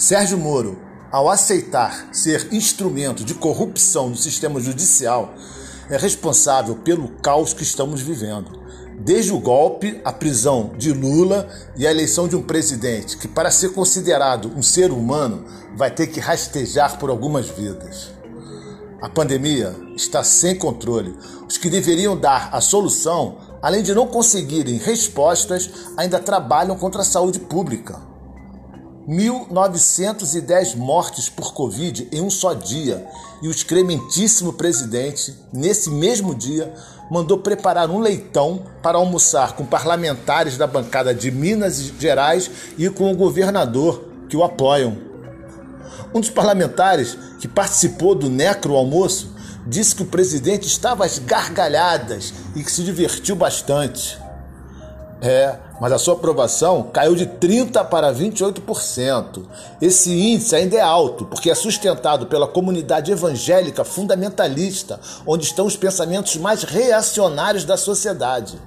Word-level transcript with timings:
Sérgio 0.00 0.38
Moro, 0.38 0.78
ao 1.12 1.28
aceitar 1.28 2.08
ser 2.10 2.48
instrumento 2.54 3.22
de 3.22 3.34
corrupção 3.34 4.08
no 4.08 4.16
sistema 4.16 4.58
judicial, 4.58 5.34
é 5.90 5.98
responsável 5.98 6.76
pelo 6.76 7.08
caos 7.16 7.52
que 7.52 7.62
estamos 7.62 8.00
vivendo. 8.00 8.62
Desde 8.98 9.30
o 9.30 9.38
golpe, 9.38 10.00
a 10.02 10.10
prisão 10.10 10.72
de 10.78 10.90
Lula 10.90 11.46
e 11.76 11.86
a 11.86 11.90
eleição 11.90 12.26
de 12.26 12.34
um 12.34 12.40
presidente 12.42 13.18
que, 13.18 13.28
para 13.28 13.50
ser 13.50 13.74
considerado 13.74 14.50
um 14.56 14.62
ser 14.62 14.90
humano, 14.90 15.44
vai 15.76 15.90
ter 15.90 16.06
que 16.06 16.18
rastejar 16.18 16.98
por 16.98 17.10
algumas 17.10 17.50
vidas. 17.50 18.10
A 19.02 19.08
pandemia 19.10 19.76
está 19.94 20.24
sem 20.24 20.56
controle. 20.56 21.14
Os 21.46 21.58
que 21.58 21.68
deveriam 21.68 22.18
dar 22.18 22.48
a 22.54 22.62
solução, 22.62 23.36
além 23.60 23.82
de 23.82 23.94
não 23.94 24.06
conseguirem 24.06 24.78
respostas, 24.78 25.70
ainda 25.94 26.18
trabalham 26.18 26.74
contra 26.78 27.02
a 27.02 27.04
saúde 27.04 27.38
pública. 27.38 28.09
1.910 29.10 30.76
mortes 30.76 31.28
por 31.28 31.52
Covid 31.52 32.08
em 32.12 32.20
um 32.20 32.30
só 32.30 32.54
dia. 32.54 33.04
E 33.42 33.48
o 33.48 33.50
excrementíssimo 33.50 34.52
presidente, 34.52 35.34
nesse 35.52 35.90
mesmo 35.90 36.32
dia, 36.32 36.72
mandou 37.10 37.38
preparar 37.38 37.90
um 37.90 37.98
leitão 37.98 38.64
para 38.80 38.98
almoçar 38.98 39.56
com 39.56 39.66
parlamentares 39.66 40.56
da 40.56 40.66
bancada 40.66 41.12
de 41.12 41.28
Minas 41.32 41.80
Gerais 41.98 42.48
e 42.78 42.88
com 42.88 43.10
o 43.10 43.16
governador 43.16 44.04
que 44.28 44.36
o 44.36 44.44
apoiam. 44.44 44.96
Um 46.14 46.20
dos 46.20 46.30
parlamentares 46.30 47.18
que 47.40 47.48
participou 47.48 48.14
do 48.14 48.30
necro 48.30 48.76
almoço 48.76 49.34
disse 49.66 49.94
que 49.94 50.02
o 50.02 50.06
presidente 50.06 50.68
estava 50.68 51.04
às 51.04 51.18
gargalhadas 51.18 52.32
e 52.54 52.62
que 52.62 52.70
se 52.70 52.84
divertiu 52.84 53.34
bastante. 53.34 54.29
É, 55.22 55.58
mas 55.78 55.92
a 55.92 55.98
sua 55.98 56.14
aprovação 56.14 56.84
caiu 56.92 57.14
de 57.14 57.26
30% 57.26 57.84
para 57.88 58.12
28%. 58.12 59.42
Esse 59.80 60.10
índice 60.10 60.56
ainda 60.56 60.76
é 60.76 60.80
alto, 60.80 61.26
porque 61.26 61.50
é 61.50 61.54
sustentado 61.54 62.26
pela 62.26 62.46
comunidade 62.46 63.12
evangélica 63.12 63.84
fundamentalista, 63.84 64.98
onde 65.26 65.44
estão 65.44 65.66
os 65.66 65.76
pensamentos 65.76 66.36
mais 66.36 66.62
reacionários 66.62 67.64
da 67.64 67.76
sociedade. 67.76 68.58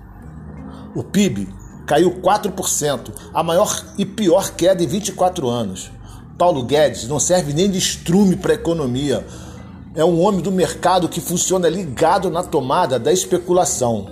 O 0.95 1.03
PIB 1.03 1.49
caiu 1.87 2.21
4%, 2.21 3.11
a 3.33 3.41
maior 3.41 3.83
e 3.97 4.05
pior 4.05 4.51
queda 4.51 4.83
em 4.83 4.87
24 4.87 5.49
anos. 5.49 5.91
Paulo 6.37 6.63
Guedes 6.63 7.07
não 7.07 7.19
serve 7.19 7.53
nem 7.53 7.69
de 7.69 7.79
estrume 7.79 8.35
para 8.35 8.51
a 8.51 8.55
economia. 8.55 9.25
É 9.95 10.05
um 10.05 10.21
homem 10.21 10.41
do 10.41 10.51
mercado 10.51 11.09
que 11.09 11.21
funciona 11.21 11.67
ligado 11.67 12.29
na 12.29 12.43
tomada 12.43 12.99
da 12.99 13.11
especulação. 13.11 14.07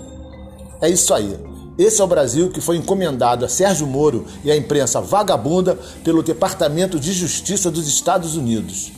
É 0.81 0.89
isso 0.89 1.13
aí. 1.13 1.50
Esse 1.77 2.01
é 2.01 2.03
o 2.03 2.07
Brasil 2.07 2.49
que 2.49 2.61
foi 2.61 2.77
encomendado 2.77 3.45
a 3.45 3.49
Sérgio 3.49 3.87
Moro 3.87 4.25
e 4.43 4.51
à 4.51 4.55
imprensa 4.55 4.99
vagabunda 4.99 5.77
pelo 6.03 6.21
Departamento 6.21 6.99
de 6.99 7.13
Justiça 7.13 7.71
dos 7.71 7.87
Estados 7.87 8.35
Unidos. 8.35 8.91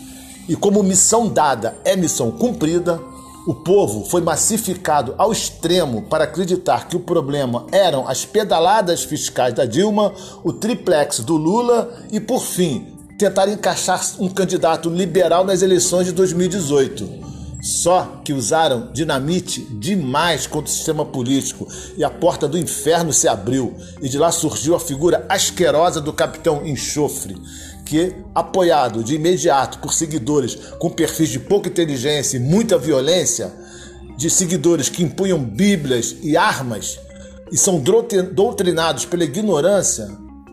E 0.49 0.55
como 0.55 0.83
missão 0.83 1.27
dada 1.27 1.75
é 1.85 1.95
missão 1.95 2.31
cumprida, 2.31 2.99
o 3.45 3.53
povo 3.53 4.05
foi 4.05 4.21
massificado 4.21 5.13
ao 5.17 5.31
extremo 5.31 6.03
para 6.03 6.23
acreditar 6.23 6.87
que 6.87 6.95
o 6.95 6.99
problema 6.99 7.65
eram 7.71 8.07
as 8.07 8.25
pedaladas 8.25 9.03
fiscais 9.03 9.53
da 9.53 9.65
Dilma, 9.65 10.13
o 10.43 10.51
triplex 10.51 11.19
do 11.19 11.35
Lula 11.35 11.93
e, 12.11 12.19
por 12.19 12.41
fim, 12.41 12.97
tentar 13.17 13.47
encaixar 13.49 14.01
um 14.19 14.29
candidato 14.29 14.89
liberal 14.89 15.45
nas 15.45 15.61
eleições 15.61 16.05
de 16.05 16.13
2018. 16.13 17.32
Só 17.63 18.19
que 18.25 18.33
usaram 18.33 18.91
dinamite 18.91 19.61
demais 19.61 20.45
contra 20.45 20.69
o 20.69 20.75
sistema 20.75 21.05
político 21.05 21.65
e 21.95 22.03
a 22.03 22.09
porta 22.09 22.45
do 22.45 22.57
inferno 22.57 23.13
se 23.13 23.25
abriu 23.25 23.73
e 24.01 24.09
de 24.09 24.17
lá 24.17 24.33
surgiu 24.33 24.75
a 24.75 24.79
figura 24.81 25.25
asquerosa 25.29 26.01
do 26.01 26.11
capitão 26.11 26.65
Enxofre, 26.65 27.37
que, 27.85 28.17
apoiado 28.35 29.01
de 29.01 29.15
imediato 29.15 29.79
por 29.79 29.93
seguidores 29.93 30.55
com 30.77 30.89
perfis 30.89 31.29
de 31.29 31.39
pouca 31.39 31.69
inteligência 31.69 32.35
e 32.35 32.41
muita 32.41 32.77
violência, 32.77 33.49
de 34.17 34.29
seguidores 34.29 34.89
que 34.89 35.01
impunham 35.01 35.41
bíblias 35.41 36.17
e 36.21 36.35
armas 36.35 36.99
e 37.49 37.57
são 37.57 37.81
doutrinados 38.33 39.05
pela 39.05 39.23
ignorância, 39.23 40.09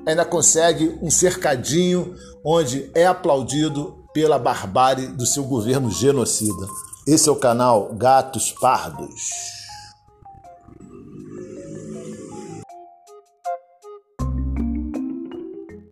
ainda 0.07 0.25
consegue 0.25 0.97
um 1.03 1.11
cercadinho 1.11 2.15
onde 2.45 2.89
é 2.95 3.05
aplaudido 3.05 3.99
pela 4.15 4.39
barbárie 4.39 5.09
do 5.09 5.27
seu 5.27 5.43
governo 5.43 5.91
genocida. 5.91 6.90
Esse 7.13 7.29
é 7.29 7.33
o 7.33 7.35
canal 7.35 7.93
Gatos 7.95 8.53
Pardos. 8.53 9.60